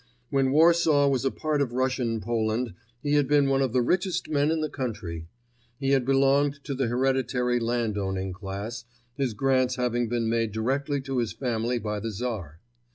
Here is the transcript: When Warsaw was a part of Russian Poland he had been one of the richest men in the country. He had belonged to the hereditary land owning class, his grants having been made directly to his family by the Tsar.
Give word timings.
When 0.31 0.49
Warsaw 0.49 1.07
was 1.09 1.25
a 1.25 1.29
part 1.29 1.61
of 1.61 1.73
Russian 1.73 2.21
Poland 2.21 2.73
he 3.03 3.13
had 3.13 3.27
been 3.27 3.47
one 3.47 3.61
of 3.61 3.71
the 3.71 3.83
richest 3.83 4.27
men 4.29 4.49
in 4.49 4.59
the 4.59 4.67
country. 4.67 5.27
He 5.79 5.91
had 5.91 6.05
belonged 6.07 6.63
to 6.63 6.73
the 6.73 6.87
hereditary 6.87 7.59
land 7.59 7.99
owning 7.99 8.33
class, 8.33 8.85
his 9.15 9.35
grants 9.35 9.75
having 9.75 10.09
been 10.09 10.27
made 10.27 10.53
directly 10.53 11.01
to 11.01 11.19
his 11.19 11.33
family 11.33 11.77
by 11.77 11.99
the 11.99 12.09
Tsar. 12.09 12.57